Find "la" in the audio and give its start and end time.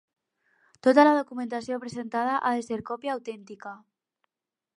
1.07-1.11